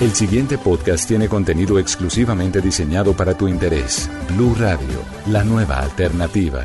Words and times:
El 0.00 0.12
siguiente 0.12 0.56
podcast 0.56 1.06
tiene 1.06 1.28
contenido 1.28 1.78
exclusivamente 1.78 2.62
diseñado 2.62 3.12
para 3.12 3.36
tu 3.36 3.46
interés. 3.48 4.08
Blue 4.30 4.54
Radio, 4.58 5.04
la 5.26 5.44
nueva 5.44 5.78
alternativa. 5.78 6.64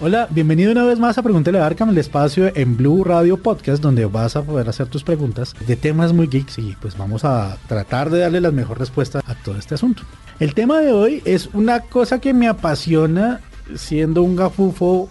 Hola, 0.00 0.26
bienvenido 0.30 0.72
una 0.72 0.82
vez 0.82 0.98
más 0.98 1.16
a 1.16 1.22
Pregúntale 1.22 1.60
a 1.60 1.66
Arkham, 1.66 1.90
el 1.90 1.98
espacio 1.98 2.50
en 2.56 2.76
Blue 2.76 3.04
Radio 3.04 3.36
Podcast 3.36 3.80
donde 3.80 4.06
vas 4.06 4.34
a 4.34 4.42
poder 4.42 4.68
hacer 4.68 4.88
tus 4.88 5.04
preguntas 5.04 5.54
de 5.64 5.76
temas 5.76 6.12
muy 6.12 6.26
geeks 6.26 6.58
y 6.58 6.76
pues 6.80 6.98
vamos 6.98 7.24
a 7.24 7.56
tratar 7.68 8.10
de 8.10 8.18
darle 8.18 8.40
las 8.40 8.52
mejores 8.52 8.80
respuestas 8.80 9.22
a 9.24 9.36
todo 9.36 9.56
este 9.56 9.76
asunto. 9.76 10.02
El 10.40 10.54
tema 10.54 10.80
de 10.80 10.92
hoy 10.92 11.22
es 11.24 11.50
una 11.52 11.82
cosa 11.82 12.20
que 12.20 12.34
me 12.34 12.48
apasiona 12.48 13.42
siendo 13.76 14.24
un 14.24 14.34
gafufo 14.34 15.08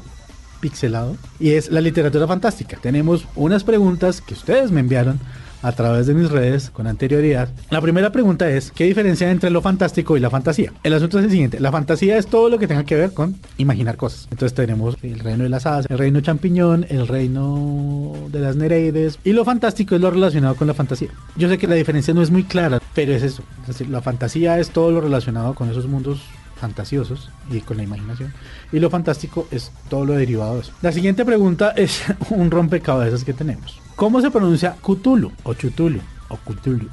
pixelado 0.60 1.16
y 1.40 1.52
es 1.52 1.72
la 1.72 1.80
literatura 1.80 2.28
fantástica. 2.28 2.76
Tenemos 2.82 3.26
unas 3.36 3.64
preguntas 3.64 4.20
que 4.20 4.34
ustedes 4.34 4.72
me 4.72 4.82
enviaron 4.82 5.22
a 5.62 5.72
través 5.72 6.08
de 6.08 6.14
mis 6.14 6.30
redes 6.30 6.70
con 6.70 6.88
anterioridad. 6.88 7.50
La 7.70 7.82
primera 7.82 8.12
pregunta 8.12 8.50
es, 8.50 8.72
¿qué 8.72 8.86
diferencia 8.86 9.32
entre 9.32 9.50
lo 9.50 9.62
fantástico 9.62 10.18
y 10.18 10.20
la 10.20 10.30
fantasía? 10.30 10.74
El 10.84 10.94
asunto 10.94 11.20
es 11.20 11.26
el 11.26 11.32
siguiente, 11.32 11.60
la 11.60 11.72
fantasía 11.72 12.18
es 12.18 12.28
todo 12.28 12.50
lo 12.50 12.60
que 12.60 12.68
tenga 12.68 12.84
que 12.84 12.96
ver 12.96 13.14
con 13.14 13.36
imaginar 13.58 13.98
cosas. 13.98 14.28
Entonces 14.32 14.56
tenemos 14.56 14.98
el 15.02 15.20
reino 15.20 15.44
de 15.44 15.50
las 15.50 15.66
hadas, 15.66 15.86
el 15.90 15.98
reino 15.98 16.22
champiñón, 16.22 16.86
el 16.90 17.08
reino 17.08 18.14
de 18.32 18.40
las 18.40 18.56
nereides 18.56 19.20
y 19.24 19.34
lo 19.34 19.46
fantástico 19.46 19.96
es 19.96 20.02
lo 20.02 20.12
relacionado 20.12 20.56
con 20.56 20.68
la 20.68 20.74
fantasía. 20.74 21.10
Yo 21.36 21.50
sé 21.50 21.58
que 21.58 21.68
la 21.68 21.76
diferencia 21.76 22.14
no 22.14 22.22
es 22.22 22.32
muy 22.32 22.44
clara, 22.44 22.80
pero 22.94 23.14
es 23.14 23.24
eso. 23.24 23.44
Es 23.62 23.68
decir, 23.68 23.90
la 23.90 24.02
fantasía 24.02 24.60
es 24.60 24.70
todo 24.70 24.92
lo 24.92 25.02
relacionado 25.02 25.54
con 25.54 25.70
esos 25.70 25.88
mundos 25.88 26.22
fantasiosos 26.60 27.30
y 27.50 27.62
con 27.62 27.78
la 27.78 27.84
imaginación. 27.84 28.34
Y 28.72 28.80
lo 28.80 28.90
fantástico 28.90 29.48
es 29.52 29.72
todo 29.90 30.06
lo 30.06 30.14
derivado 30.14 30.56
de 30.56 30.62
eso. 30.62 30.74
La 30.82 30.92
siguiente 30.92 31.26
pregunta 31.26 31.72
es 31.76 32.04
un 32.30 32.52
rompecabezas 32.52 33.24
que 33.24 33.34
tenemos. 33.34 33.80
¿Cómo 33.96 34.22
se 34.22 34.32
pronuncia 34.32 34.76
Cthulhu 34.82 35.32
o 35.44 35.54
Chutulu 35.54 36.00
o 36.30 36.38
Cthulhu 36.38 36.88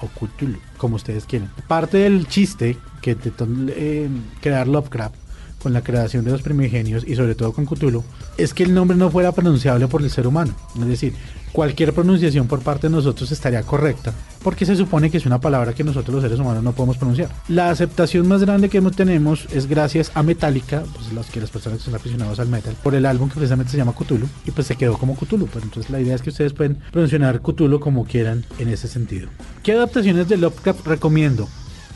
o 0.00 0.08
Cthulhu, 0.08 0.58
como 0.76 0.96
ustedes 0.96 1.26
quieren? 1.26 1.50
Parte 1.68 1.98
del 1.98 2.26
chiste 2.26 2.76
que 3.02 3.14
te 3.14 3.32
eh, 3.68 4.08
crear 4.40 4.66
Lovecraft 4.66 5.14
con 5.62 5.72
la 5.72 5.82
creación 5.82 6.24
de 6.24 6.30
los 6.30 6.42
primigenios 6.42 7.04
y 7.06 7.14
sobre 7.14 7.34
todo 7.34 7.52
con 7.52 7.66
Cthulhu 7.66 8.02
es 8.36 8.54
que 8.54 8.62
el 8.62 8.74
nombre 8.74 8.96
no 8.96 9.10
fuera 9.10 9.32
pronunciable 9.32 9.86
por 9.88 10.02
el 10.02 10.10
ser 10.10 10.26
humano. 10.26 10.54
Es 10.78 10.86
decir, 10.86 11.14
cualquier 11.52 11.92
pronunciación 11.92 12.46
por 12.46 12.60
parte 12.60 12.88
de 12.88 12.94
nosotros 12.94 13.30
estaría 13.32 13.62
correcta, 13.62 14.12
porque 14.42 14.64
se 14.64 14.76
supone 14.76 15.10
que 15.10 15.18
es 15.18 15.26
una 15.26 15.40
palabra 15.40 15.74
que 15.74 15.84
nosotros 15.84 16.14
los 16.14 16.22
seres 16.22 16.38
humanos 16.38 16.62
no 16.62 16.72
podemos 16.72 16.96
pronunciar. 16.96 17.30
La 17.48 17.70
aceptación 17.70 18.26
más 18.28 18.42
grande 18.42 18.68
que 18.68 18.80
tenemos 18.90 19.46
es 19.52 19.66
gracias 19.66 20.10
a 20.14 20.22
Metallica, 20.22 20.82
pues 20.94 21.12
los 21.12 21.26
que 21.26 21.40
las 21.40 21.50
personas 21.50 21.78
que 21.78 21.84
son 21.84 21.94
aficionados 21.94 22.40
al 22.40 22.48
metal, 22.48 22.74
por 22.82 22.94
el 22.94 23.06
álbum 23.06 23.28
que 23.28 23.34
precisamente 23.34 23.70
se 23.70 23.76
llama 23.76 23.94
Cthulhu, 23.94 24.26
y 24.46 24.50
pues 24.50 24.66
se 24.66 24.76
quedó 24.76 24.98
como 24.98 25.16
Cthulhu. 25.16 25.46
Pero 25.52 25.64
entonces 25.64 25.90
la 25.90 26.00
idea 26.00 26.14
es 26.14 26.22
que 26.22 26.30
ustedes 26.30 26.52
pueden 26.52 26.78
pronunciar 26.90 27.40
Cthulhu 27.40 27.80
como 27.80 28.04
quieran 28.04 28.44
en 28.58 28.68
ese 28.68 28.88
sentido. 28.88 29.28
¿Qué 29.62 29.72
adaptaciones 29.72 30.28
de 30.28 30.38
Lovecraft 30.38 30.86
recomiendo? 30.86 31.48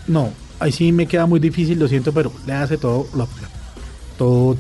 No, 0.06 0.31
ahí 0.65 0.73
sí 0.73 0.93
me 0.93 1.07
queda 1.07 1.27
muy 1.27 1.41
difícil, 1.41 1.79
lo 1.79 1.89
siento, 1.89 2.12
pero 2.12 2.33
le 2.47 2.53
hace 2.55 2.79
todo 2.79 3.07
Lovecraft. 3.15 3.55
Todo, 4.17 4.57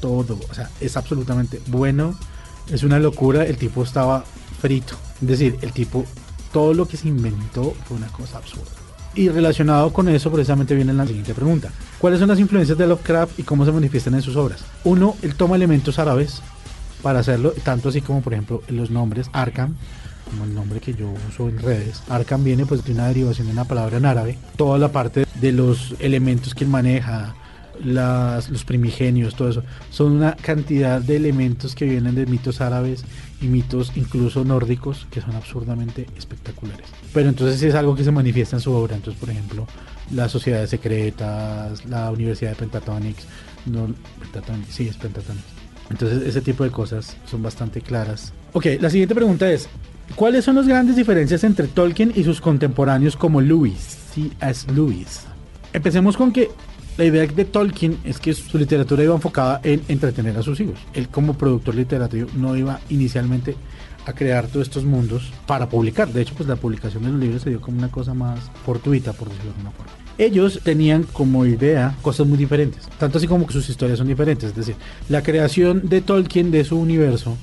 todo. 0.00 0.38
O 0.50 0.54
sea, 0.54 0.70
es 0.80 0.96
absolutamente 0.96 1.60
bueno 1.66 2.16
es 2.70 2.82
una 2.82 2.98
locura, 2.98 3.44
el 3.44 3.56
tipo 3.56 3.82
estaba 3.82 4.24
frito. 4.60 4.94
Es 5.22 5.28
decir, 5.28 5.58
el 5.62 5.72
tipo, 5.72 6.04
todo 6.52 6.74
lo 6.74 6.86
que 6.86 6.96
se 6.96 7.08
inventó 7.08 7.74
fue 7.86 7.96
una 7.96 8.08
cosa 8.08 8.38
absurda. 8.38 8.70
Y 9.14 9.30
relacionado 9.30 9.92
con 9.92 10.08
eso, 10.08 10.30
precisamente 10.30 10.74
viene 10.74 10.92
la 10.92 11.06
siguiente 11.06 11.34
pregunta. 11.34 11.70
¿Cuáles 11.98 12.20
son 12.20 12.28
las 12.28 12.38
influencias 12.38 12.78
de 12.78 12.86
Lovecraft 12.86 13.38
y 13.38 13.42
cómo 13.42 13.64
se 13.64 13.72
manifiestan 13.72 14.14
en 14.14 14.22
sus 14.22 14.36
obras? 14.36 14.64
Uno, 14.84 15.16
él 15.22 15.34
toma 15.34 15.56
elementos 15.56 15.98
árabes 15.98 16.42
para 17.02 17.20
hacerlo, 17.20 17.52
tanto 17.64 17.88
así 17.88 18.00
como, 18.00 18.20
por 18.20 18.34
ejemplo, 18.34 18.62
los 18.68 18.90
nombres 18.90 19.30
Arkham, 19.32 19.76
como 20.28 20.44
el 20.44 20.54
nombre 20.54 20.80
que 20.80 20.94
yo 20.94 21.12
uso 21.28 21.48
en 21.48 21.58
redes. 21.58 22.02
Arkham 22.08 22.44
viene 22.44 22.66
pues 22.66 22.84
de 22.84 22.92
una 22.92 23.08
derivación 23.08 23.46
de 23.46 23.52
una 23.52 23.64
palabra 23.64 23.96
en 23.96 24.06
árabe. 24.06 24.38
Toda 24.56 24.78
la 24.78 24.92
parte 24.92 25.26
de 25.40 25.52
los 25.52 25.94
elementos 26.00 26.54
que 26.54 26.64
él 26.64 26.70
maneja, 26.70 27.34
las, 27.84 28.50
los 28.50 28.64
primigenios, 28.64 29.34
todo 29.34 29.50
eso. 29.50 29.62
Son 29.90 30.12
una 30.12 30.34
cantidad 30.36 31.00
de 31.00 31.16
elementos 31.16 31.74
que 31.74 31.84
vienen 31.84 32.14
de 32.14 32.26
mitos 32.26 32.60
árabes 32.60 33.04
y 33.40 33.46
mitos 33.46 33.92
incluso 33.96 34.44
nórdicos 34.44 35.06
que 35.10 35.20
son 35.20 35.34
absurdamente 35.36 36.06
espectaculares. 36.16 36.86
Pero 37.12 37.28
entonces 37.28 37.62
es 37.62 37.74
algo 37.74 37.94
que 37.94 38.04
se 38.04 38.10
manifiesta 38.10 38.56
en 38.56 38.60
su 38.60 38.72
obra. 38.72 38.96
Entonces, 38.96 39.18
por 39.18 39.30
ejemplo, 39.30 39.66
las 40.12 40.32
sociedades 40.32 40.70
secretas, 40.70 41.84
la 41.86 42.10
Universidad 42.10 42.50
de 42.50 42.56
Pentatonics, 42.56 43.26
no, 43.66 43.94
Pentatonics, 44.20 44.74
sí, 44.74 44.88
es 44.88 44.96
Pentatonics. 44.96 45.46
Entonces, 45.90 46.26
ese 46.26 46.40
tipo 46.40 46.64
de 46.64 46.70
cosas 46.70 47.16
son 47.26 47.42
bastante 47.42 47.80
claras. 47.80 48.32
Ok, 48.54 48.66
la 48.80 48.88
siguiente 48.88 49.14
pregunta 49.14 49.50
es, 49.50 49.68
¿cuáles 50.14 50.44
son 50.44 50.56
las 50.56 50.66
grandes 50.66 50.96
diferencias 50.96 51.44
entre 51.44 51.68
Tolkien 51.68 52.12
y 52.14 52.24
sus 52.24 52.40
contemporáneos 52.40 53.14
como 53.14 53.42
Lewis, 53.42 53.98
C.S. 54.14 54.72
Lewis? 54.72 55.26
Empecemos 55.74 56.16
con 56.16 56.32
que 56.32 56.50
la 56.96 57.04
idea 57.04 57.26
de 57.26 57.44
Tolkien 57.44 57.98
es 58.04 58.18
que 58.18 58.32
su 58.32 58.56
literatura 58.56 59.04
iba 59.04 59.14
enfocada 59.14 59.60
en 59.62 59.82
entretener 59.88 60.36
a 60.38 60.42
sus 60.42 60.58
hijos. 60.60 60.78
Él 60.94 61.08
como 61.08 61.34
productor 61.34 61.74
literario 61.74 62.26
no 62.36 62.56
iba 62.56 62.80
inicialmente 62.88 63.54
a 64.06 64.14
crear 64.14 64.46
todos 64.46 64.66
estos 64.66 64.84
mundos 64.84 65.30
para 65.46 65.68
publicar. 65.68 66.08
De 66.08 66.22
hecho, 66.22 66.34
pues 66.34 66.48
la 66.48 66.56
publicación 66.56 67.02
de 67.04 67.10
los 67.10 67.20
libros 67.20 67.42
se 67.42 67.50
dio 67.50 67.60
como 67.60 67.76
una 67.78 67.90
cosa 67.90 68.14
más 68.14 68.50
fortuita, 68.64 69.12
por 69.12 69.28
decirlo 69.28 69.50
de 69.50 69.56
alguna 69.56 69.70
forma. 69.72 69.92
Ellos 70.16 70.60
tenían 70.64 71.02
como 71.02 71.44
idea 71.44 71.94
cosas 72.00 72.26
muy 72.26 72.38
diferentes, 72.38 72.88
tanto 72.98 73.18
así 73.18 73.28
como 73.28 73.46
que 73.46 73.52
sus 73.52 73.68
historias 73.68 73.98
son 73.98 74.08
diferentes. 74.08 74.48
Es 74.48 74.56
decir, 74.56 74.74
la 75.10 75.22
creación 75.22 75.88
de 75.88 76.00
Tolkien 76.00 76.50
de 76.50 76.64
su 76.64 76.78
universo, 76.78 77.36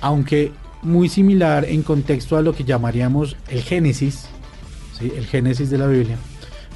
aunque 0.00 0.52
muy 0.82 1.08
similar 1.08 1.64
en 1.64 1.82
contexto 1.82 2.36
a 2.36 2.42
lo 2.42 2.54
que 2.54 2.64
llamaríamos 2.64 3.36
el 3.48 3.62
Génesis, 3.62 4.26
el 5.00 5.26
Génesis 5.26 5.70
de 5.70 5.78
la 5.78 5.86
Biblia, 5.86 6.16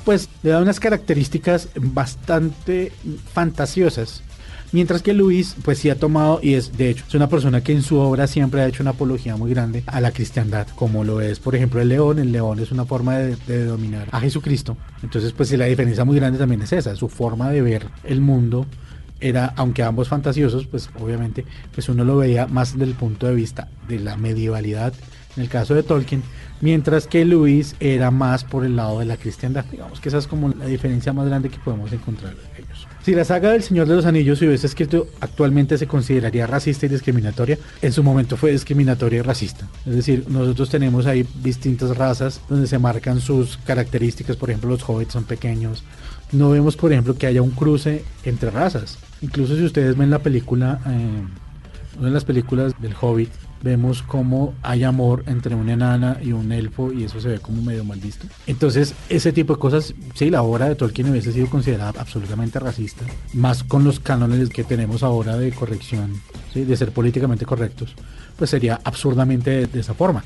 pues 0.05 0.29
le 0.43 0.51
da 0.51 0.61
unas 0.61 0.81
características 0.81 1.69
bastante 1.77 2.93
fantasiosas. 3.33 4.23
Mientras 4.73 5.03
que 5.03 5.13
Luis, 5.13 5.55
pues 5.63 5.79
sí 5.79 5.89
ha 5.89 5.97
tomado, 5.97 6.41
y 6.43 6.55
es 6.55 6.77
de 6.77 6.91
hecho, 6.91 7.05
es 7.07 7.15
una 7.15 7.29
persona 7.29 7.63
que 7.63 7.73
en 7.73 7.83
su 7.83 7.97
obra 7.97 8.27
siempre 8.27 8.61
ha 8.61 8.67
hecho 8.67 8.83
una 8.83 8.91
apología 8.91 9.37
muy 9.37 9.51
grande 9.51 9.85
a 9.87 10.01
la 10.01 10.11
cristiandad, 10.11 10.67
como 10.75 11.05
lo 11.05 11.21
es, 11.21 11.39
por 11.39 11.55
ejemplo, 11.55 11.81
el 11.81 11.89
león. 11.89 12.19
El 12.19 12.33
león 12.33 12.59
es 12.59 12.73
una 12.73 12.85
forma 12.85 13.19
de, 13.19 13.65
dominar 13.67 14.09
a 14.11 14.19
Jesucristo. 14.19 14.77
Entonces, 15.03 15.33
pues 15.33 15.49
sí, 15.49 15.57
la 15.57 15.67
diferencia 15.67 16.05
muy 16.05 16.17
grande 16.17 16.41
también 16.41 16.63
es 16.63 16.73
esa, 16.73 16.97
su 16.97 17.09
forma 17.09 17.51
de 17.51 17.63
ver 17.63 17.87
el 18.03 18.21
mundo 18.21 18.67
era, 19.21 19.53
aunque 19.57 19.83
ambos 19.83 20.09
fantasiosos, 20.09 20.67
pues 20.67 20.91
obviamente, 21.01 21.45
pues 21.73 21.89
uno 21.89 22.05
lo 22.05 22.17
veía 22.17 22.47
más 22.47 22.73
desde 22.73 22.85
el 22.85 22.95
punto 22.97 23.27
de 23.27 23.35
vista 23.35 23.69
de 23.89 23.99
la 24.01 24.17
medievalidad, 24.17 24.93
en 25.37 25.43
el 25.43 25.49
caso 25.49 25.75
de 25.75 25.83
Tolkien, 25.83 26.23
mientras 26.61 27.07
que 27.07 27.25
Luis 27.25 27.75
era 27.81 28.11
más 28.11 28.45
por 28.45 28.65
el 28.65 28.77
lado 28.77 29.01
de 29.01 29.05
la 29.05 29.17
cristiandad. 29.17 29.65
Digamos 29.71 30.01
que 30.01 30.09
esa 30.09 30.19
es 30.19 30.27
como 30.27 30.49
la 30.51 30.67
diferencia 30.67 31.13
más 31.13 31.27
grande 31.27 31.49
que 31.49 31.59
podemos 31.59 31.93
encontrar 31.93 32.35
de 32.35 32.63
ellos. 32.63 32.87
Si 33.03 33.15
la 33.15 33.25
saga 33.25 33.51
del 33.51 33.63
Señor 33.63 33.87
de 33.87 33.97
los 33.97 34.07
Anillos 34.07 34.39
se 34.39 34.47
hubiese 34.47 34.67
escrito 34.67 35.09
actualmente 35.21 35.77
se 35.77 35.87
consideraría 35.87 36.47
racista 36.47 36.87
y 36.87 36.89
discriminatoria, 36.89 37.59
en 37.83 37.93
su 37.93 38.03
momento 38.03 38.37
fue 38.37 38.53
discriminatoria 38.53 39.19
y 39.19 39.23
racista. 39.23 39.69
Es 39.85 39.95
decir, 39.95 40.25
nosotros 40.29 40.71
tenemos 40.71 41.05
ahí 41.07 41.27
distintas 41.43 41.97
razas 41.97 42.41
donde 42.49 42.67
se 42.67 42.79
marcan 42.79 43.21
sus 43.21 43.59
características, 43.59 44.37
por 44.37 44.51
ejemplo 44.51 44.71
los 44.71 44.89
hobbits 44.89 45.13
son 45.13 45.25
pequeños. 45.25 45.85
No 46.33 46.51
vemos, 46.51 46.77
por 46.77 46.93
ejemplo, 46.93 47.17
que 47.17 47.27
haya 47.27 47.43
un 47.43 47.51
cruce 47.51 48.05
entre 48.25 48.51
razas. 48.51 48.99
Incluso 49.21 49.57
si 49.57 49.65
ustedes 49.65 49.97
ven 49.97 50.11
la 50.11 50.19
película, 50.19 50.81
eh, 50.87 51.99
una 51.99 52.09
de 52.09 52.15
las 52.15 52.25
películas 52.25 52.73
del 52.81 52.95
Hobbit, 53.01 53.31
vemos 53.65 54.03
cómo 54.03 54.55
hay 54.63 54.85
amor 54.85 55.25
entre 55.27 55.55
una 55.55 55.73
enana 55.73 56.19
y 56.23 56.33
un 56.33 56.53
elfo 56.53 56.93
y 56.93 57.05
eso 57.05 57.19
se 57.19 57.29
ve 57.29 57.39
como 57.39 57.63
medio 57.63 57.83
mal 57.83 57.99
visto. 57.99 58.27
Entonces, 58.47 58.95
ese 59.09 59.33
tipo 59.33 59.55
de 59.55 59.59
cosas, 59.59 59.95
sí, 60.15 60.29
la 60.29 60.43
obra 60.43 60.69
de 60.69 60.75
Tolkien 60.75 61.11
hubiese 61.11 61.33
sido 61.33 61.49
considerada 61.49 61.99
absolutamente 61.99 62.61
racista, 62.61 63.05
más 63.33 63.65
con 63.65 63.83
los 63.83 64.01
cánones 64.01 64.51
que 64.51 64.65
tenemos 64.65 65.03
ahora 65.03 65.39
de 65.39 65.51
corrección, 65.51 66.21
de 66.55 66.77
ser 66.77 66.93
políticamente 66.93 67.47
correctos, 67.47 67.95
pues 68.37 68.51
sería 68.51 68.81
absurdamente 68.85 69.67
de, 69.67 69.81
esa 69.81 69.95
forma 69.95 70.23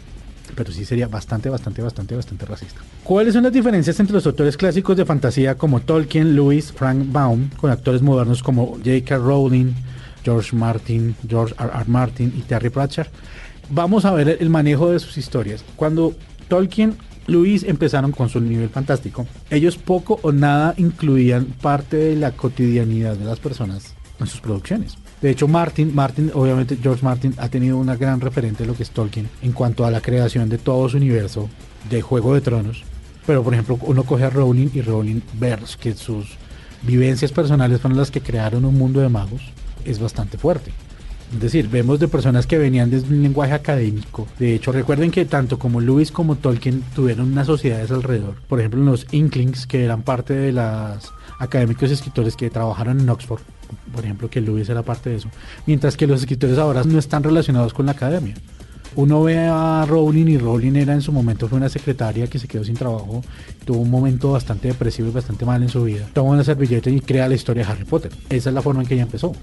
pero 0.59 0.73
sí 0.73 0.85
sería 0.85 1.07
bastante, 1.07 1.49
bastante, 1.49 1.83
bastante, 1.83 2.16
bastante 2.16 2.45
racista. 2.45 2.81
¿Cuáles 3.05 3.33
son 3.33 3.45
las 3.45 3.53
diferencias 3.53 4.01
entre 4.01 4.15
los 4.15 4.27
autores 4.27 4.57
clásicos 4.57 4.97
de 4.97 5.05
fantasía 5.05 5.57
como 5.57 5.78
Tolkien, 5.78 6.34
Lewis, 6.34 6.72
Frank 6.72 7.13
Baum, 7.13 7.49
con 7.51 7.71
actores 7.71 8.03
modernos 8.03 8.43
como 8.43 8.72
J.K. 8.78 9.19
Rowling, 9.19 9.72
George 10.25 10.57
Martin, 10.57 11.15
George 11.28 11.55
R. 11.60 11.71
R. 11.72 11.84
Martin 11.87 12.34
y 12.37 12.41
Terry 12.41 12.71
Pratchett. 12.71 13.07
Vamos 13.71 14.05
a 14.05 14.10
ver 14.10 14.39
el 14.41 14.51
manejo 14.51 14.91
de 14.91 14.99
sus 14.99 15.16
historias. 15.16 15.65
Cuando 15.77 16.13
Tolkien 16.49 16.97
Luis 17.28 17.63
empezaron 17.63 18.11
con 18.11 18.28
su 18.28 18.41
nivel 18.41 18.69
fantástico. 18.69 19.28
Ellos 19.51 19.77
poco 19.77 20.19
o 20.22 20.33
nada 20.33 20.75
incluían 20.77 21.45
parte 21.45 21.99
de 21.99 22.16
la 22.16 22.33
cotidianidad 22.33 23.16
de 23.16 23.27
las 23.27 23.39
personas 23.39 23.95
en 24.19 24.27
sus 24.27 24.41
producciones. 24.41 24.99
De 25.20 25.30
hecho, 25.30 25.48
Martin, 25.48 25.94
Martin, 25.94 26.30
obviamente 26.32 26.78
George 26.80 27.04
Martin 27.04 27.34
ha 27.38 27.48
tenido 27.48 27.76
una 27.76 27.97
gran 27.97 28.20
referente 28.20 28.62
de 28.62 28.68
lo 28.68 28.74
que 28.76 28.84
es 28.84 28.91
Tolkien 28.91 29.28
en 29.42 29.53
cuanto 29.53 29.84
a 29.84 29.91
la 29.91 30.00
creación 30.00 30.48
de 30.48 30.59
todo 30.59 30.88
su 30.88 30.97
universo 30.97 31.48
de 31.91 32.03
Juego 32.03 32.34
de 32.34 32.41
Tronos. 32.41 32.84
Pero 33.26 33.42
por 33.42 33.53
ejemplo, 33.53 33.78
uno 33.82 34.04
coge 34.04 34.24
a 34.24 34.30
Rowling 34.30 34.68
y 34.74 34.80
Rowling 34.80 35.20
ver 35.34 35.60
que 35.80 35.94
sus 35.94 36.36
vivencias 36.82 37.32
personales 37.32 37.80
fueron 37.80 37.98
las 37.98 38.10
que 38.10 38.20
crearon 38.20 38.65
un 38.65 38.78
mundo 38.78 39.00
de 39.00 39.09
magos 39.09 39.42
es 39.84 39.98
bastante 39.98 40.38
fuerte. 40.38 40.72
Es 41.33 41.41
decir, 41.41 41.69
vemos 41.69 42.01
de 42.01 42.09
personas 42.09 42.47
que 42.47 42.57
venían 42.57 42.91
desde 42.91 43.09
un 43.09 43.22
lenguaje 43.22 43.53
académico. 43.53 44.27
De 44.39 44.54
hecho, 44.54 44.72
recuerden 44.72 45.10
que 45.10 45.27
tanto 45.27 45.59
como 45.59 45.80
Lewis 45.80 46.10
como 46.10 46.36
Tolkien 46.36 46.83
tuvieron 46.95 47.33
unas 47.33 47.47
sociedades 47.47 47.91
alrededor. 47.91 48.36
Por 48.48 48.60
ejemplo, 48.60 48.83
los 48.83 49.07
Inklings, 49.13 49.66
que 49.66 49.84
eran 49.84 50.03
parte 50.03 50.34
de 50.34 50.53
los 50.53 51.13
académicos 51.39 51.91
y 51.91 51.95
escritores 51.95 52.34
que 52.34 52.48
trabajaron 52.48 53.01
en 53.01 53.09
Oxford. 53.10 53.42
Por 53.92 54.04
ejemplo, 54.04 54.30
que 54.30 54.41
Lewis 54.41 54.71
era 54.71 54.83
parte 54.83 55.10
de 55.10 55.16
eso. 55.16 55.28
Mientras 55.66 55.97
que 55.97 56.07
los 56.07 56.21
escritores 56.21 56.57
ahora 56.57 56.83
no 56.84 56.98
están 56.98 57.22
relacionados 57.22 57.75
con 57.75 57.86
la 57.86 57.92
academia. 57.92 58.34
Uno 58.97 59.22
ve 59.22 59.39
a 59.39 59.84
Rowling 59.86 60.27
y 60.28 60.39
Rowling 60.39 60.77
era 60.77 60.95
en 60.95 61.03
su 61.03 61.13
momento 61.13 61.47
fue 61.47 61.59
una 61.59 61.69
secretaria 61.69 62.27
que 62.27 62.39
se 62.39 62.48
quedó 62.48 62.65
sin 62.65 62.75
trabajo, 62.75 63.22
tuvo 63.65 63.80
un 63.80 63.91
momento 63.91 64.33
bastante 64.33 64.69
depresivo 64.69 65.09
y 65.09 65.13
bastante 65.13 65.45
mal 65.45 65.63
en 65.63 65.69
su 65.69 65.84
vida. 65.84 66.07
Toma 66.15 66.30
una 66.30 66.42
servilleta 66.42 66.89
y 66.89 67.01
crea 67.01 67.28
la 67.28 67.34
historia 67.34 67.65
de 67.65 67.71
Harry 67.71 67.84
Potter. 67.84 68.10
Esa 68.30 68.48
es 68.48 68.54
la 68.54 68.63
forma 68.63 68.80
en 68.80 68.89
que 68.89 68.95
ella 68.95 69.04
empezó 69.04 69.34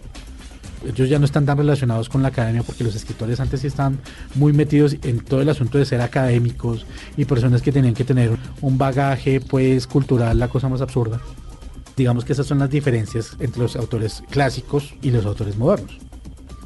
ellos 0.83 1.10
ya 1.10 1.19
no 1.19 1.25
están 1.25 1.45
tan 1.45 1.57
relacionados 1.57 2.10
con 2.10 2.22
la 2.22 2.30
academia 2.30 2.63
porque 2.63 2.83
los 2.83 2.95
escritores 2.95 3.39
antes 3.39 3.62
sí 3.62 3.68
están 3.68 4.00
muy 4.36 4.54
metidos 4.54 4.95
en 5.04 5.19
todo 5.19 5.42
el 5.42 5.50
asunto 5.50 5.77
de 5.77 5.86
ser 5.86 6.01
académicos 6.01 6.86
y 7.18 7.25
personas 7.25 7.62
que 7.62 7.72
tenían 7.72 7.94
que 7.94 8.04
tener 8.04 8.31
un 8.62 8.77
bagaje 8.77 9.42
pues 9.42 9.88
cultural, 9.88 10.38
la 10.39 10.48
cosa 10.48 10.69
más 10.69 10.81
absurda. 10.81 11.19
Digamos 11.95 12.25
que 12.25 12.33
esas 12.33 12.48
son 12.48 12.60
las 12.60 12.69
diferencias 12.69 13.38
entre 13.39 13.62
los 13.62 13.75
autores 13.75 14.24
clásicos 14.30 14.94
y 15.01 15.12
los 15.12 15.25
autores 15.25 15.57
modernos. 15.57 15.98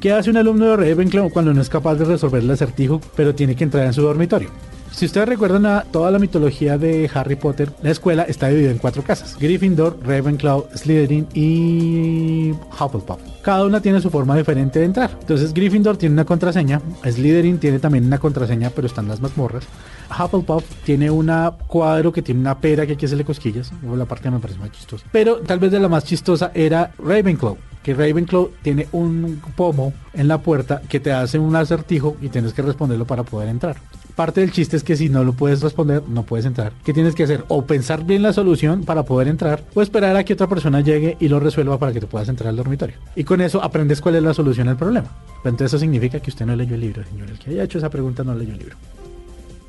¿Qué 0.00 0.12
hace 0.12 0.30
un 0.30 0.38
alumno 0.38 0.64
de 0.64 0.76
Ravenclaw 0.76 1.30
cuando 1.30 1.52
no 1.52 1.60
es 1.60 1.68
capaz 1.68 1.96
de 1.96 2.06
resolver 2.06 2.42
el 2.42 2.50
acertijo 2.50 3.00
pero 3.16 3.34
tiene 3.34 3.54
que 3.54 3.64
entrar 3.64 3.86
en 3.86 3.92
su 3.92 4.02
dormitorio? 4.02 4.50
Si 4.92 5.06
ustedes 5.06 5.28
recuerdan 5.28 5.66
a 5.66 5.84
toda 5.84 6.10
la 6.10 6.18
mitología 6.18 6.76
de 6.76 7.08
Harry 7.14 7.36
Potter, 7.36 7.72
la 7.82 7.90
escuela 7.90 8.24
está 8.24 8.48
dividida 8.48 8.70
en 8.70 8.78
cuatro 8.78 9.02
casas: 9.02 9.36
Gryffindor, 9.38 9.98
Ravenclaw, 10.02 10.68
Slytherin 10.74 11.26
y 11.32 12.50
Hufflepuff. 12.78 13.20
Cada 13.42 13.64
una 13.64 13.80
tiene 13.80 14.00
su 14.00 14.10
forma 14.10 14.36
diferente 14.36 14.80
de 14.80 14.84
entrar. 14.84 15.16
Entonces 15.20 15.54
Gryffindor 15.54 15.96
tiene 15.96 16.12
una 16.14 16.24
contraseña, 16.24 16.82
Slytherin 17.02 17.58
tiene 17.58 17.78
también 17.78 18.04
una 18.04 18.18
contraseña, 18.18 18.70
pero 18.70 18.86
están 18.86 19.08
las 19.08 19.20
mazmorras. 19.20 19.64
Hufflepuff 20.10 20.64
tiene 20.84 21.10
un 21.10 21.30
cuadro 21.66 22.12
que 22.12 22.20
tiene 22.20 22.40
una 22.40 22.58
pera 22.58 22.84
que 22.84 22.92
hay 22.92 22.98
que 22.98 23.06
hacerle 23.06 23.24
cosquillas. 23.24 23.72
La 23.82 24.04
parte 24.04 24.24
que 24.24 24.30
me 24.32 24.40
parece 24.40 24.58
más 24.58 24.72
chistosa. 24.72 25.06
Pero 25.12 25.36
tal 25.36 25.60
vez 25.60 25.70
de 25.70 25.80
la 25.80 25.88
más 25.88 26.04
chistosa 26.04 26.50
era 26.52 26.92
Ravenclaw. 26.98 27.56
Que 27.82 27.94
Ravenclaw 27.94 28.50
tiene 28.62 28.88
un 28.92 29.40
pomo 29.56 29.94
en 30.12 30.28
la 30.28 30.38
puerta 30.38 30.82
que 30.86 31.00
te 31.00 31.12
hace 31.12 31.38
un 31.38 31.56
acertijo 31.56 32.16
y 32.20 32.28
tienes 32.28 32.52
que 32.52 32.60
responderlo 32.60 33.06
para 33.06 33.22
poder 33.22 33.48
entrar 33.48 33.76
parte 34.20 34.42
del 34.42 34.52
chiste 34.52 34.76
es 34.76 34.84
que 34.84 34.96
si 34.96 35.08
no 35.08 35.24
lo 35.24 35.32
puedes 35.32 35.62
responder, 35.62 36.02
no 36.06 36.24
puedes 36.24 36.44
entrar. 36.44 36.74
¿Qué 36.84 36.92
tienes 36.92 37.14
que 37.14 37.22
hacer? 37.22 37.46
O 37.48 37.64
pensar 37.64 38.04
bien 38.04 38.20
la 38.20 38.34
solución 38.34 38.84
para 38.84 39.02
poder 39.02 39.28
entrar, 39.28 39.62
o 39.72 39.80
esperar 39.80 40.14
a 40.14 40.24
que 40.24 40.34
otra 40.34 40.46
persona 40.46 40.82
llegue 40.82 41.16
y 41.20 41.28
lo 41.28 41.40
resuelva 41.40 41.78
para 41.78 41.94
que 41.94 42.00
te 42.00 42.06
puedas 42.06 42.28
entrar 42.28 42.50
al 42.50 42.56
dormitorio. 42.56 42.96
Y 43.16 43.24
con 43.24 43.40
eso 43.40 43.64
aprendes 43.64 44.02
cuál 44.02 44.16
es 44.16 44.22
la 44.22 44.34
solución 44.34 44.68
al 44.68 44.76
problema. 44.76 45.08
Pero 45.42 45.54
entonces 45.54 45.68
eso 45.68 45.78
significa 45.78 46.20
que 46.20 46.28
usted 46.28 46.44
no 46.44 46.54
leyó 46.54 46.74
el 46.74 46.82
libro, 46.82 47.02
señor. 47.02 47.30
El 47.30 47.38
que 47.38 47.48
haya 47.52 47.62
hecho 47.62 47.78
esa 47.78 47.88
pregunta 47.88 48.22
no 48.22 48.34
leyó 48.34 48.52
el 48.52 48.58
libro. 48.58 48.76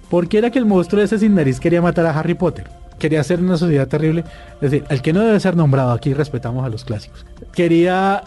¿Por 0.10 0.28
qué 0.28 0.40
era 0.40 0.50
que 0.50 0.60
el 0.60 0.66
monstruo 0.66 1.02
ese 1.02 1.18
sin 1.18 1.34
nariz 1.34 1.58
quería 1.58 1.82
matar 1.82 2.06
a 2.06 2.20
Harry 2.20 2.34
Potter? 2.34 2.70
Quería 3.00 3.22
hacer 3.22 3.40
una 3.40 3.56
sociedad 3.56 3.88
terrible. 3.88 4.26
Es 4.56 4.70
decir, 4.70 4.84
el 4.90 5.02
que 5.02 5.14
no 5.14 5.22
debe 5.22 5.40
ser 5.40 5.56
nombrado, 5.56 5.94
aquí 5.94 6.14
respetamos 6.14 6.66
a 6.66 6.70
los 6.70 6.84
clásicos. 6.84 7.26
Quería 7.54 8.22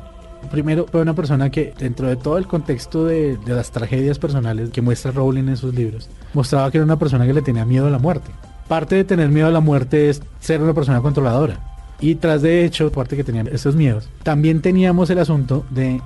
primero 0.51 0.87
fue 0.91 1.01
una 1.01 1.15
persona 1.15 1.51
que 1.51 1.75
dentro 1.79 2.09
de 2.09 2.17
todo 2.17 2.39
el 2.39 2.47
contexto 2.47 3.05
de, 3.05 3.39
las 3.47 3.71
tragedias 3.71 4.19
personales 4.19 4.71
que 4.71 4.83
muestra 4.83 5.13
Rowling 5.13 5.49
en 5.49 5.57
sus 5.57 5.75
libros, 5.75 6.09
mostraba 6.33 6.71
que 6.71 6.79
era 6.79 6.85
una 6.85 6.99
persona 6.99 7.27
que 7.27 7.35
le 7.35 7.43
tenía 7.43 7.65
miedo 7.65 7.87
a 7.87 7.91
la 7.91 7.99
muerte. 7.99 8.31
Parte 8.69 8.97
de 8.97 9.05
tener 9.05 9.29
miedo 9.29 9.49
a 9.49 9.51
la 9.51 9.61
muerte 9.61 10.09
es 10.09 10.23
ser 10.41 10.63
una 10.63 10.75
persona 10.75 11.01
controladora. 11.01 11.61
Y 12.01 12.17
tras 12.17 12.43
de 12.43 12.65
hecho, 12.65 12.91
parte 12.91 13.17
que 13.17 13.25
tenía 13.25 13.43
esos 13.53 13.77
miedos, 13.77 14.09
también 14.23 14.61
teníamos 14.61 15.11
el 15.11 15.19
asunto 15.19 15.65
de 15.71 16.01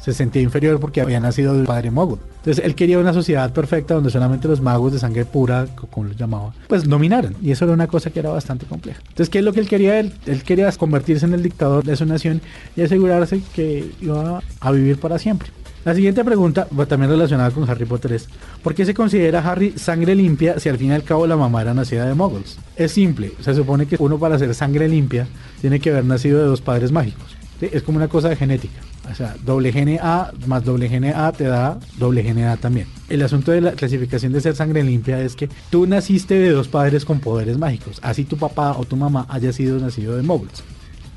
se 0.00 0.12
sentía 0.12 0.42
inferior 0.42 0.80
porque 0.80 1.00
había 1.00 1.20
nacido 1.20 1.54
del 1.54 1.66
padre 1.66 1.90
mogul. 1.90 2.18
Entonces 2.38 2.64
él 2.64 2.74
quería 2.74 2.98
una 2.98 3.12
sociedad 3.12 3.52
perfecta 3.52 3.94
donde 3.94 4.10
solamente 4.10 4.48
los 4.48 4.60
magos 4.60 4.92
de 4.92 4.98
sangre 4.98 5.24
pura, 5.24 5.66
como 5.90 6.06
los 6.06 6.16
llamaba, 6.16 6.54
pues 6.68 6.84
dominaran. 6.84 7.34
Y 7.42 7.50
eso 7.50 7.64
era 7.64 7.74
una 7.74 7.86
cosa 7.86 8.10
que 8.10 8.20
era 8.20 8.30
bastante 8.30 8.66
compleja. 8.66 9.00
Entonces, 9.00 9.28
¿qué 9.28 9.38
es 9.40 9.44
lo 9.44 9.52
que 9.52 9.60
él 9.60 9.68
quería? 9.68 9.98
Él, 10.00 10.12
él 10.26 10.42
quería 10.42 10.70
convertirse 10.72 11.26
en 11.26 11.34
el 11.34 11.42
dictador 11.42 11.84
de 11.84 11.96
su 11.96 12.06
nación 12.06 12.40
y 12.76 12.82
asegurarse 12.82 13.42
que 13.54 13.90
iba 14.00 14.40
a 14.60 14.70
vivir 14.70 14.98
para 14.98 15.18
siempre. 15.18 15.50
La 15.84 15.94
siguiente 15.94 16.24
pregunta, 16.24 16.66
también 16.86 17.10
relacionada 17.10 17.50
con 17.50 17.68
Harry 17.70 17.86
Potter, 17.86 18.12
es 18.12 18.28
¿por 18.62 18.74
qué 18.74 18.84
se 18.84 18.92
considera 18.92 19.40
Harry 19.40 19.72
sangre 19.78 20.14
limpia 20.14 20.58
si 20.58 20.68
al 20.68 20.76
fin 20.76 20.90
y 20.90 20.92
al 20.92 21.04
cabo 21.04 21.26
la 21.26 21.36
mamá 21.36 21.62
era 21.62 21.72
nacida 21.72 22.04
de 22.04 22.14
muggles? 22.14 22.58
Es 22.76 22.92
simple, 22.92 23.32
se 23.40 23.54
supone 23.54 23.86
que 23.86 23.96
uno 23.98 24.18
para 24.18 24.38
ser 24.38 24.54
sangre 24.54 24.86
limpia 24.86 25.26
tiene 25.62 25.80
que 25.80 25.88
haber 25.90 26.04
nacido 26.04 26.40
de 26.40 26.44
dos 26.44 26.60
padres 26.60 26.92
mágicos. 26.92 27.37
Es 27.60 27.82
como 27.82 27.98
una 27.98 28.08
cosa 28.08 28.28
de 28.28 28.36
genética. 28.36 28.80
O 29.10 29.14
sea, 29.14 29.34
doble 29.44 29.70
GNA 29.72 30.32
más 30.46 30.64
doble 30.64 30.88
GNA 30.88 31.32
te 31.32 31.44
da 31.44 31.78
doble 31.98 32.22
GNA 32.22 32.56
también. 32.58 32.86
El 33.08 33.22
asunto 33.22 33.52
de 33.52 33.60
la 33.60 33.72
clasificación 33.72 34.32
de 34.32 34.40
ser 34.40 34.54
sangre 34.54 34.82
limpia 34.84 35.20
es 35.20 35.34
que 35.34 35.48
tú 35.70 35.86
naciste 35.86 36.34
de 36.34 36.50
dos 36.50 36.68
padres 36.68 37.04
con 37.04 37.20
poderes 37.20 37.58
mágicos, 37.58 37.98
así 38.02 38.24
tu 38.24 38.36
papá 38.36 38.72
o 38.76 38.84
tu 38.84 38.96
mamá 38.96 39.26
haya 39.28 39.52
sido 39.52 39.78
nacido 39.78 40.16
de 40.16 40.22
móviles. 40.22 40.62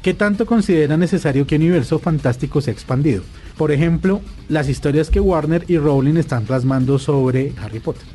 ¿Qué 0.02 0.16
tanto 0.16 0.48
considera 0.48 0.98
necesario 0.98 1.46
que 1.46 1.58
un 1.58 1.62
universo 1.62 2.00
fantástico 2.00 2.60
sea 2.60 2.74
expandido? 2.74 3.22
Por 3.56 3.72
ejemplo, 3.72 4.22
las 4.50 4.68
historias 4.68 5.12
que 5.12 5.20
Warner 5.20 5.66
y 5.68 5.78
Rowling 5.78 6.18
están 6.18 6.46
plasmando 6.46 6.98
sobre 6.98 7.54
Harry 7.62 7.80
Potter. 7.80 8.06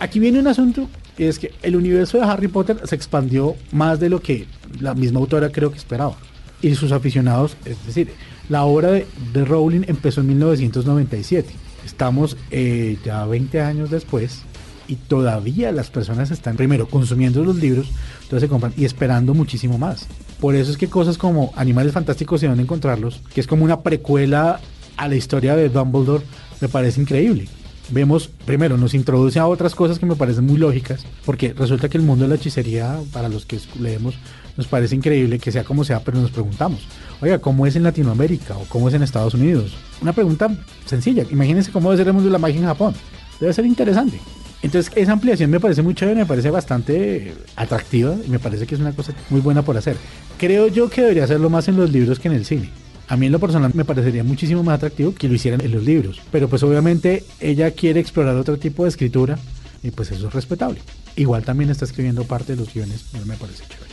Aquí 0.00 0.18
viene 0.18 0.40
un 0.40 0.48
asunto 0.48 0.88
es 1.16 1.38
que 1.38 1.52
el 1.62 1.76
universo 1.76 2.18
de 2.18 2.24
Harry 2.24 2.48
Potter 2.48 2.80
se 2.84 2.96
expandió 2.96 3.54
más 3.70 4.00
de 4.00 4.08
lo 4.08 4.20
que 4.20 4.46
la 4.80 4.94
misma 4.94 5.20
autora 5.20 5.50
creo 5.50 5.70
que 5.70 5.78
esperaba. 5.78 6.16
Y 6.64 6.74
sus 6.76 6.92
aficionados, 6.92 7.58
es 7.66 7.76
decir, 7.84 8.08
la 8.48 8.64
obra 8.64 8.92
de, 8.92 9.44
Rowling 9.44 9.82
empezó 9.86 10.22
en 10.22 10.28
1997. 10.28 11.52
Estamos 11.84 12.38
eh, 12.50 12.96
ya 13.04 13.26
20 13.26 13.60
años 13.60 13.90
después 13.90 14.40
y 14.88 14.96
todavía 14.96 15.72
las 15.72 15.90
personas 15.90 16.30
están 16.30 16.56
primero 16.56 16.88
consumiendo 16.88 17.44
los 17.44 17.56
libros, 17.56 17.90
entonces 18.22 18.40
se 18.40 18.48
compran 18.48 18.72
y 18.78 18.86
esperando 18.86 19.34
muchísimo 19.34 19.76
más. 19.76 20.06
Por 20.40 20.54
eso 20.54 20.70
es 20.70 20.78
que 20.78 20.88
cosas 20.88 21.18
como 21.18 21.52
Animales 21.54 21.92
Fantásticos 21.92 22.42
van 22.42 22.58
a 22.58 22.62
encontrarlos, 22.62 23.20
que 23.34 23.42
es 23.42 23.46
como 23.46 23.62
una 23.62 23.82
precuela 23.82 24.58
a 24.96 25.06
la 25.06 25.16
historia 25.16 25.56
de 25.56 25.68
Dumbledore, 25.68 26.24
me 26.62 26.68
parece 26.68 26.98
increíble. 26.98 27.46
Vemos, 27.90 28.28
primero, 28.28 28.78
nos 28.78 28.94
introduce 28.94 29.38
a 29.38 29.46
otras 29.46 29.74
cosas 29.74 29.98
que 29.98 30.06
me 30.06 30.16
parecen 30.16 30.46
muy 30.46 30.56
lógicas, 30.56 31.04
porque 31.26 31.52
resulta 31.52 31.88
que 31.88 31.98
el 31.98 32.04
mundo 32.04 32.24
de 32.24 32.30
la 32.30 32.36
hechicería, 32.36 32.98
para 33.12 33.28
los 33.28 33.44
que 33.44 33.58
leemos, 33.78 34.14
nos 34.56 34.66
parece 34.66 34.94
increíble 34.94 35.38
que 35.38 35.52
sea 35.52 35.64
como 35.64 35.84
sea, 35.84 36.00
pero 36.00 36.18
nos 36.18 36.30
preguntamos, 36.30 36.86
oiga, 37.20 37.38
¿cómo 37.40 37.66
es 37.66 37.76
en 37.76 37.82
Latinoamérica 37.82 38.56
o 38.56 38.64
cómo 38.68 38.88
es 38.88 38.94
en 38.94 39.02
Estados 39.02 39.34
Unidos? 39.34 39.74
Una 40.00 40.12
pregunta 40.12 40.48
sencilla. 40.86 41.24
Imagínense 41.30 41.72
cómo 41.72 41.90
debe 41.90 42.00
ser 42.00 42.08
el 42.08 42.14
mundo 42.14 42.28
de 42.28 42.32
la 42.32 42.38
magia 42.38 42.58
en 42.58 42.66
Japón. 42.66 42.94
Debe 43.38 43.52
ser 43.52 43.66
interesante. 43.66 44.18
Entonces, 44.62 44.90
esa 44.96 45.12
ampliación 45.12 45.50
me 45.50 45.60
parece 45.60 45.82
muy 45.82 45.94
chévere, 45.94 46.20
me 46.20 46.26
parece 46.26 46.48
bastante 46.48 47.34
atractiva 47.54 48.16
y 48.26 48.30
me 48.30 48.38
parece 48.38 48.66
que 48.66 48.76
es 48.76 48.80
una 48.80 48.92
cosa 48.92 49.12
muy 49.28 49.42
buena 49.42 49.60
por 49.60 49.76
hacer. 49.76 49.96
Creo 50.38 50.68
yo 50.68 50.88
que 50.88 51.02
debería 51.02 51.24
hacerlo 51.24 51.50
más 51.50 51.68
en 51.68 51.76
los 51.76 51.92
libros 51.92 52.18
que 52.18 52.28
en 52.28 52.34
el 52.34 52.46
cine. 52.46 52.70
A 53.08 53.16
mí 53.16 53.26
en 53.26 53.32
lo 53.32 53.38
personal 53.38 53.72
me 53.74 53.84
parecería 53.84 54.24
muchísimo 54.24 54.62
más 54.62 54.76
atractivo 54.76 55.14
que 55.14 55.28
lo 55.28 55.34
hicieran 55.34 55.60
en 55.60 55.72
los 55.72 55.84
libros. 55.84 56.20
Pero 56.30 56.48
pues 56.48 56.62
obviamente 56.62 57.24
ella 57.40 57.70
quiere 57.72 58.00
explorar 58.00 58.36
otro 58.36 58.58
tipo 58.58 58.84
de 58.84 58.88
escritura 58.88 59.38
y 59.82 59.90
pues 59.90 60.10
eso 60.10 60.28
es 60.28 60.34
respetable. 60.34 60.80
Igual 61.16 61.44
también 61.44 61.70
está 61.70 61.84
escribiendo 61.84 62.24
parte 62.24 62.54
de 62.54 62.60
los 62.60 62.72
guiones, 62.72 63.04
me 63.26 63.36
parece 63.36 63.64
chévere. 63.68 63.90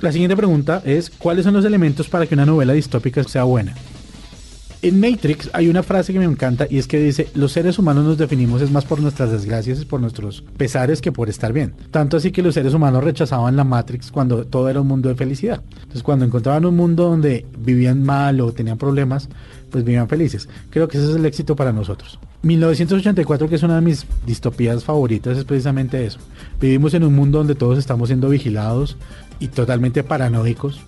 La 0.00 0.12
siguiente 0.12 0.36
pregunta 0.36 0.82
es, 0.84 1.10
¿cuáles 1.10 1.44
son 1.44 1.54
los 1.54 1.64
elementos 1.64 2.08
para 2.08 2.26
que 2.26 2.34
una 2.34 2.44
novela 2.44 2.72
distópica 2.72 3.22
sea 3.24 3.44
buena? 3.44 3.74
En 4.82 5.00
Matrix 5.00 5.50
hay 5.52 5.68
una 5.68 5.82
frase 5.82 6.12
que 6.12 6.18
me 6.18 6.24
encanta 6.24 6.66
y 6.68 6.78
es 6.78 6.86
que 6.86 7.00
dice, 7.00 7.28
los 7.34 7.52
seres 7.52 7.78
humanos 7.78 8.04
nos 8.04 8.18
definimos 8.18 8.60
es 8.62 8.70
más 8.70 8.84
por 8.84 9.00
nuestras 9.00 9.30
desgracias 9.30 9.80
y 9.80 9.84
por 9.84 10.00
nuestros 10.00 10.42
pesares 10.56 11.00
que 11.00 11.12
por 11.12 11.28
estar 11.28 11.52
bien. 11.52 11.74
Tanto 11.90 12.16
así 12.16 12.30
que 12.30 12.42
los 12.42 12.54
seres 12.54 12.74
humanos 12.74 13.02
rechazaban 13.02 13.56
la 13.56 13.64
Matrix 13.64 14.10
cuando 14.10 14.44
todo 14.44 14.68
era 14.68 14.80
un 14.80 14.86
mundo 14.86 15.08
de 15.08 15.14
felicidad. 15.14 15.62
Entonces 15.74 16.02
cuando 16.02 16.24
encontraban 16.24 16.66
un 16.66 16.76
mundo 16.76 17.08
donde 17.08 17.46
vivían 17.58 18.02
mal 18.02 18.40
o 18.40 18.52
tenían 18.52 18.78
problemas, 18.78 19.28
pues 19.70 19.82
vivían 19.82 20.08
felices. 20.08 20.48
Creo 20.70 20.88
que 20.88 20.98
ese 20.98 21.10
es 21.10 21.16
el 21.16 21.26
éxito 21.26 21.56
para 21.56 21.72
nosotros. 21.72 22.18
1984, 22.42 23.48
que 23.48 23.56
es 23.56 23.62
una 23.62 23.76
de 23.76 23.80
mis 23.80 24.06
distopías 24.24 24.84
favoritas, 24.84 25.36
es 25.38 25.44
precisamente 25.44 26.04
eso. 26.04 26.18
Vivimos 26.60 26.94
en 26.94 27.02
un 27.02 27.14
mundo 27.14 27.38
donde 27.38 27.54
todos 27.54 27.78
estamos 27.78 28.08
siendo 28.08 28.28
vigilados, 28.28 28.96
y 29.38 29.48
totalmente 29.48 30.02
paranoicos. 30.02 30.80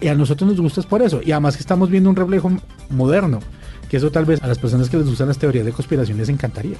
Y 0.00 0.08
a 0.08 0.14
nosotros 0.14 0.50
nos 0.50 0.60
gusta 0.60 0.80
es 0.80 0.86
por 0.86 1.02
eso. 1.02 1.20
Y 1.24 1.32
además 1.32 1.56
que 1.56 1.62
estamos 1.62 1.90
viendo 1.90 2.10
un 2.10 2.16
reflejo 2.16 2.50
moderno, 2.90 3.40
que 3.88 3.96
eso 3.96 4.10
tal 4.10 4.24
vez 4.24 4.42
a 4.42 4.46
las 4.46 4.58
personas 4.58 4.88
que 4.88 4.96
les 4.96 5.06
gustan 5.06 5.28
las 5.28 5.38
teorías 5.38 5.64
de 5.64 5.72
conspiración 5.72 6.18
les 6.18 6.28
encantaría. 6.28 6.76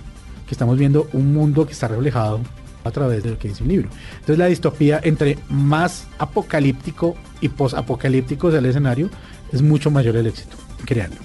Que 0.46 0.54
estamos 0.54 0.78
viendo 0.78 1.08
un 1.12 1.32
mundo 1.32 1.66
que 1.66 1.72
está 1.72 1.88
reflejado 1.88 2.40
a 2.84 2.90
través 2.90 3.22
de 3.22 3.30
lo 3.30 3.38
que 3.38 3.48
dice 3.48 3.62
un 3.62 3.70
libro. 3.70 3.88
Entonces 4.14 4.38
la 4.38 4.46
distopía 4.46 5.00
entre 5.02 5.38
más 5.48 6.06
apocalíptico 6.18 7.16
y 7.40 7.48
posapocalíptico 7.48 8.50
sea 8.50 8.58
el 8.58 8.66
escenario, 8.66 9.08
es 9.52 9.62
mucho 9.62 9.90
mayor 9.90 10.16
el 10.16 10.26
éxito, 10.26 10.56
creando. 10.84 11.16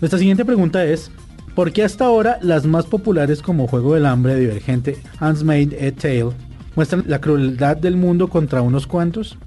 Nuestra 0.00 0.18
siguiente 0.18 0.44
pregunta 0.44 0.84
es, 0.84 1.10
¿por 1.54 1.72
qué 1.72 1.84
hasta 1.84 2.04
ahora 2.04 2.38
las 2.42 2.66
más 2.66 2.84
populares 2.84 3.40
como 3.40 3.66
Juego 3.66 3.94
del 3.94 4.04
Hambre, 4.04 4.36
Divergente, 4.36 4.98
Handmaid's 5.20 5.96
Tale 5.96 6.32
muestran 6.74 7.04
la 7.06 7.20
crueldad 7.20 7.76
del 7.76 7.96
mundo 7.96 8.28
contra 8.28 8.62
unos 8.62 8.86
cuantos. 8.86 9.38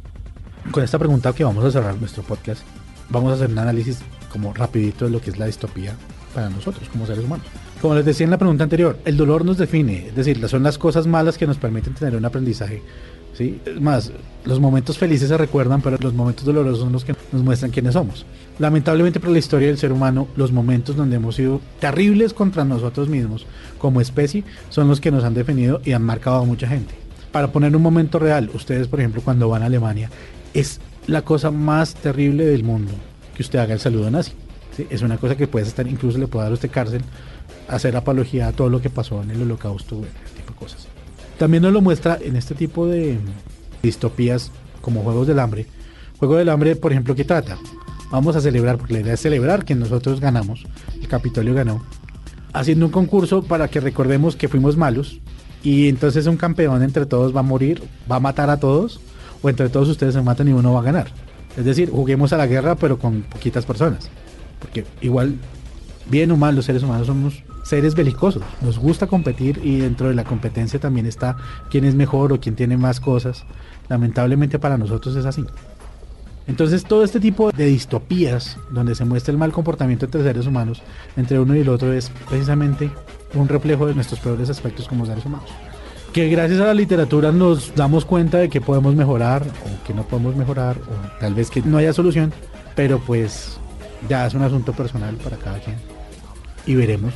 Con 0.71 0.83
esta 0.83 0.99
pregunta 0.99 1.33
que 1.33 1.43
vamos 1.43 1.63
a 1.63 1.71
cerrar 1.71 1.95
nuestro 1.99 2.23
podcast, 2.23 2.61
vamos 3.09 3.31
a 3.31 3.35
hacer 3.35 3.49
un 3.49 3.59
análisis 3.59 3.99
como 4.29 4.53
rapidito 4.53 5.05
de 5.05 5.11
lo 5.11 5.21
que 5.21 5.29
es 5.29 5.37
la 5.37 5.45
distopía 5.45 5.95
para 6.33 6.49
nosotros 6.49 6.89
como 6.89 7.05
seres 7.05 7.23
humanos. 7.23 7.45
Como 7.81 7.95
les 7.95 8.03
decía 8.03 8.25
en 8.25 8.31
la 8.31 8.37
pregunta 8.37 8.63
anterior, 8.63 8.99
el 9.05 9.15
dolor 9.15 9.45
nos 9.45 9.57
define, 9.57 10.07
es 10.07 10.15
decir, 10.15 10.45
son 10.49 10.63
las 10.63 10.77
cosas 10.77 11.07
malas 11.07 11.37
que 11.37 11.47
nos 11.47 11.57
permiten 11.57 11.93
tener 11.93 12.15
un 12.15 12.25
aprendizaje. 12.25 12.81
¿sí? 13.33 13.61
Es 13.65 13.79
más, 13.79 14.11
los 14.43 14.59
momentos 14.59 14.97
felices 14.97 15.29
se 15.29 15.37
recuerdan, 15.37 15.81
pero 15.81 15.97
los 15.99 16.13
momentos 16.13 16.43
dolorosos 16.45 16.79
son 16.79 16.91
los 16.91 17.05
que 17.05 17.15
nos 17.31 17.43
muestran 17.43 17.71
quiénes 17.71 17.93
somos. 17.93 18.25
Lamentablemente 18.59 19.19
para 19.19 19.31
la 19.31 19.39
historia 19.39 19.67
del 19.67 19.77
ser 19.77 19.91
humano, 19.91 20.27
los 20.35 20.51
momentos 20.51 20.95
donde 20.95 21.17
hemos 21.17 21.35
sido 21.35 21.61
terribles 21.79 22.33
contra 22.33 22.65
nosotros 22.65 23.07
mismos 23.07 23.45
como 23.77 24.01
especie 24.01 24.43
son 24.69 24.87
los 24.87 24.99
que 24.99 25.11
nos 25.11 25.23
han 25.23 25.33
definido 25.33 25.79
y 25.85 25.93
han 25.93 26.03
marcado 26.03 26.37
a 26.37 26.45
mucha 26.45 26.67
gente. 26.67 26.95
Para 27.31 27.51
poner 27.51 27.75
un 27.75 27.81
momento 27.81 28.17
real, 28.17 28.49
ustedes 28.53 28.87
por 28.87 28.99
ejemplo 28.99 29.21
cuando 29.21 29.49
van 29.49 29.61
a 29.61 29.65
Alemania, 29.65 30.09
es 30.55 30.79
la 31.05 31.21
cosa 31.21 31.51
más 31.51 31.93
terrible 31.93 32.45
del 32.45 32.63
mundo 32.63 32.91
que 33.35 33.43
usted 33.43 33.59
haga 33.59 33.73
el 33.73 33.79
saludo 33.79 34.09
nazi. 34.09 34.31
Es 34.89 35.01
una 35.03 35.17
cosa 35.17 35.37
que 35.37 35.47
puede 35.47 35.67
estar, 35.67 35.87
incluso 35.87 36.17
le 36.17 36.27
puede 36.27 36.45
dar 36.45 36.51
a 36.51 36.55
usted 36.55 36.71
cárcel, 36.71 37.03
hacer 37.67 37.95
apología 37.95 38.47
a 38.47 38.51
todo 38.51 38.69
lo 38.69 38.81
que 38.81 38.89
pasó 38.89 39.21
en 39.21 39.31
el 39.31 39.41
holocausto, 39.41 39.97
ese 39.97 40.35
tipo 40.35 40.53
de 40.53 40.59
cosas. 40.59 40.87
También 41.37 41.63
nos 41.63 41.73
lo 41.73 41.81
muestra 41.81 42.17
en 42.21 42.35
este 42.35 42.55
tipo 42.55 42.87
de 42.87 43.17
distopías 43.83 44.51
como 44.81 45.03
Juegos 45.03 45.27
del 45.27 45.39
Hambre. 45.39 45.67
Juego 46.19 46.35
del 46.35 46.49
Hambre, 46.49 46.75
por 46.75 46.91
ejemplo, 46.91 47.15
¿qué 47.15 47.25
trata? 47.25 47.57
Vamos 48.11 48.35
a 48.35 48.41
celebrar, 48.41 48.77
porque 48.77 48.93
la 48.93 48.99
idea 49.01 49.13
es 49.13 49.19
celebrar 49.19 49.65
que 49.65 49.75
nosotros 49.75 50.19
ganamos, 50.19 50.65
el 50.99 51.07
Capitolio 51.07 51.53
ganó, 51.53 51.83
haciendo 52.53 52.85
un 52.85 52.91
concurso 52.91 53.43
para 53.43 53.67
que 53.67 53.81
recordemos 53.81 54.35
que 54.35 54.47
fuimos 54.47 54.77
malos 54.77 55.19
y 55.63 55.89
entonces 55.89 56.27
un 56.27 56.37
campeón 56.37 56.83
entre 56.83 57.05
todos 57.05 57.35
va 57.35 57.39
a 57.41 57.43
morir, 57.43 57.83
va 58.09 58.17
a 58.17 58.21
matar 58.21 58.49
a 58.49 58.59
todos, 58.59 59.01
o 59.41 59.49
entre 59.49 59.69
todos 59.69 59.89
ustedes 59.89 60.13
se 60.13 60.21
matan 60.21 60.47
y 60.47 60.53
uno 60.53 60.73
va 60.73 60.79
a 60.79 60.83
ganar. 60.83 61.07
Es 61.57 61.65
decir, 61.65 61.89
juguemos 61.89 62.33
a 62.33 62.37
la 62.37 62.47
guerra 62.47 62.75
pero 62.75 62.97
con 62.97 63.21
poquitas 63.21 63.65
personas. 63.65 64.09
Porque 64.59 64.85
igual, 65.01 65.35
bien 66.09 66.31
o 66.31 66.37
mal, 66.37 66.55
los 66.55 66.65
seres 66.65 66.83
humanos 66.83 67.07
somos 67.07 67.43
seres 67.63 67.95
belicosos. 67.95 68.43
Nos 68.61 68.77
gusta 68.77 69.07
competir 69.07 69.59
y 69.63 69.79
dentro 69.79 70.07
de 70.07 70.15
la 70.15 70.23
competencia 70.23 70.79
también 70.79 71.05
está 71.05 71.37
quién 71.69 71.83
es 71.85 71.95
mejor 71.95 72.33
o 72.33 72.39
quién 72.39 72.55
tiene 72.55 72.77
más 72.77 72.99
cosas. 72.99 73.43
Lamentablemente 73.89 74.59
para 74.59 74.77
nosotros 74.77 75.15
es 75.15 75.25
así. 75.25 75.45
Entonces 76.47 76.83
todo 76.83 77.03
este 77.03 77.19
tipo 77.19 77.51
de 77.51 77.65
distopías 77.65 78.57
donde 78.69 78.93
se 78.93 79.03
muestra 79.03 79.31
el 79.31 79.37
mal 79.37 79.51
comportamiento 79.51 80.05
entre 80.05 80.21
seres 80.21 80.45
humanos, 80.45 80.83
entre 81.17 81.39
uno 81.39 81.55
y 81.55 81.61
el 81.61 81.69
otro, 81.69 81.91
es 81.91 82.11
precisamente 82.29 82.91
un 83.33 83.47
reflejo 83.47 83.87
de 83.87 83.95
nuestros 83.95 84.19
peores 84.19 84.49
aspectos 84.49 84.87
como 84.87 85.05
seres 85.05 85.25
humanos. 85.25 85.49
Que 86.15 86.29
gracias 86.29 86.61
a 86.61 86.67
la 86.67 86.73
literatura 86.73 87.33
nos 87.33 87.75
damos 87.75 88.05
cuenta 88.05 88.37
de 88.37 88.47
que 88.47 88.61
podemos 88.61 88.95
mejorar 88.95 89.43
o 89.43 89.85
que 89.85 89.93
no 89.93 90.03
podemos 90.03 90.33
mejorar 90.37 90.77
o 90.77 91.19
tal 91.19 91.33
vez 91.33 91.49
que 91.49 91.61
no 91.61 91.77
haya 91.77 91.91
solución, 91.91 92.31
pero 92.73 92.99
pues 92.99 93.57
ya 94.07 94.25
es 94.25 94.33
un 94.33 94.41
asunto 94.41 94.71
personal 94.71 95.15
para 95.17 95.35
cada 95.35 95.59
quien. 95.59 95.75
Y 96.65 96.75
veremos 96.75 97.13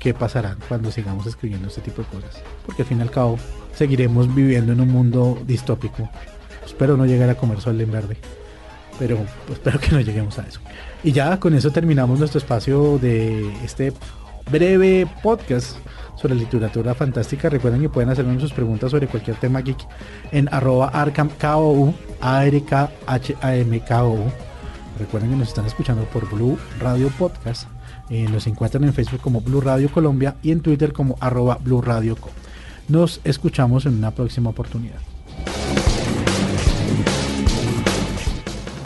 qué 0.00 0.14
pasará 0.14 0.56
cuando 0.68 0.90
sigamos 0.90 1.26
escribiendo 1.26 1.68
este 1.68 1.80
tipo 1.80 2.02
de 2.02 2.08
cosas. 2.08 2.42
Porque 2.66 2.82
al 2.82 2.88
fin 2.88 2.98
y 2.98 3.02
al 3.02 3.12
cabo 3.12 3.38
seguiremos 3.72 4.34
viviendo 4.34 4.72
en 4.72 4.80
un 4.80 4.88
mundo 4.88 5.38
distópico. 5.46 6.10
Espero 6.66 6.96
no 6.96 7.06
llegar 7.06 7.30
a 7.30 7.36
comer 7.36 7.60
sol 7.60 7.80
en 7.80 7.92
verde. 7.92 8.16
Pero 8.98 9.16
espero 9.52 9.78
que 9.78 9.92
no 9.92 10.00
lleguemos 10.00 10.40
a 10.40 10.42
eso. 10.42 10.58
Y 11.04 11.12
ya 11.12 11.38
con 11.38 11.54
eso 11.54 11.70
terminamos 11.70 12.18
nuestro 12.18 12.38
espacio 12.38 12.98
de 12.98 13.48
este 13.64 13.92
breve 14.50 15.06
podcast 15.22 15.76
sobre 16.16 16.34
literatura 16.34 16.94
fantástica. 16.94 17.48
Recuerden 17.48 17.80
que 17.80 17.88
pueden 17.88 18.10
hacerme 18.10 18.40
sus 18.40 18.52
preguntas 18.52 18.90
sobre 18.90 19.06
cualquier 19.06 19.36
tema 19.36 19.60
geek 19.60 19.78
en 20.32 20.48
arroba 20.52 20.88
arcamkou, 20.88 21.94
a 22.20 22.44
r 22.44 22.62
k 22.62 22.90
h 23.06 23.36
a 23.40 23.56
m 23.56 23.80
k 23.80 24.04
o 24.04 24.18
Recuerden 24.98 25.30
que 25.30 25.36
nos 25.36 25.48
están 25.48 25.66
escuchando 25.66 26.04
por 26.04 26.30
Blue 26.30 26.56
Radio 26.78 27.08
Podcast 27.18 27.68
eh, 28.10 28.26
nos 28.30 28.46
encuentran 28.46 28.84
en 28.84 28.92
Facebook 28.92 29.20
como 29.20 29.40
Blue 29.40 29.60
Radio 29.60 29.90
Colombia 29.90 30.36
y 30.42 30.52
en 30.52 30.60
Twitter 30.60 30.92
como 30.92 31.16
arroba 31.20 31.58
Blue 31.62 31.80
Radio 31.80 32.16
Co. 32.16 32.30
Nos 32.88 33.20
escuchamos 33.24 33.86
en 33.86 33.96
una 33.96 34.10
próxima 34.10 34.50
oportunidad. 34.50 35.13